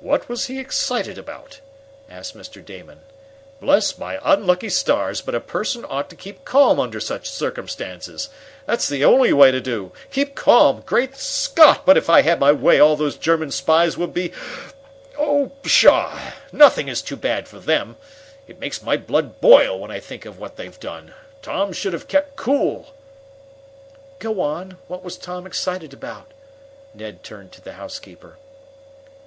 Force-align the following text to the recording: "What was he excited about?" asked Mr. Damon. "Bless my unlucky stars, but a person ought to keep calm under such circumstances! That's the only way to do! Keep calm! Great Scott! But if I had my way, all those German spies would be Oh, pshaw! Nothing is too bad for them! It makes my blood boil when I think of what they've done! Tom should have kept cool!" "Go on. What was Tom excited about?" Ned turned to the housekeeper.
"What 0.00 0.26
was 0.28 0.46
he 0.46 0.58
excited 0.58 1.18
about?" 1.18 1.60
asked 2.08 2.34
Mr. 2.34 2.64
Damon. 2.64 3.00
"Bless 3.60 3.98
my 3.98 4.18
unlucky 4.22 4.70
stars, 4.70 5.20
but 5.20 5.34
a 5.34 5.40
person 5.40 5.84
ought 5.86 6.08
to 6.08 6.16
keep 6.16 6.46
calm 6.46 6.80
under 6.80 6.98
such 7.00 7.28
circumstances! 7.28 8.30
That's 8.64 8.88
the 8.88 9.04
only 9.04 9.32
way 9.34 9.50
to 9.50 9.60
do! 9.60 9.92
Keep 10.12 10.34
calm! 10.36 10.82
Great 10.86 11.16
Scott! 11.16 11.84
But 11.84 11.98
if 11.98 12.08
I 12.08 12.22
had 12.22 12.40
my 12.40 12.52
way, 12.52 12.80
all 12.80 12.96
those 12.96 13.16
German 13.18 13.50
spies 13.50 13.98
would 13.98 14.14
be 14.14 14.32
Oh, 15.18 15.52
pshaw! 15.62 16.16
Nothing 16.52 16.88
is 16.88 17.02
too 17.02 17.16
bad 17.16 17.48
for 17.48 17.58
them! 17.58 17.96
It 18.46 18.60
makes 18.60 18.80
my 18.80 18.96
blood 18.96 19.42
boil 19.42 19.78
when 19.78 19.90
I 19.90 20.00
think 20.00 20.24
of 20.24 20.38
what 20.38 20.56
they've 20.56 20.78
done! 20.80 21.12
Tom 21.42 21.72
should 21.74 21.92
have 21.92 22.08
kept 22.08 22.36
cool!" 22.36 22.94
"Go 24.20 24.40
on. 24.40 24.78
What 24.86 25.02
was 25.02 25.18
Tom 25.18 25.44
excited 25.44 25.92
about?" 25.92 26.30
Ned 26.94 27.22
turned 27.22 27.52
to 27.52 27.60
the 27.60 27.72
housekeeper. 27.74 28.38